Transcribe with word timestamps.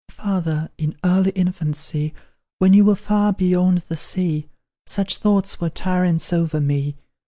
"Father, 0.09 0.71
in 0.79 0.95
early 1.05 1.29
infancy, 1.35 2.11
When 2.57 2.73
you 2.73 2.85
were 2.85 2.95
far 2.95 3.31
beyond 3.33 3.85
the 3.87 3.97
sea, 3.97 4.49
Such 4.87 5.17
thoughts 5.17 5.61
were 5.61 5.69
tyrants 5.69 6.33
over 6.33 6.59
me! 6.59 6.95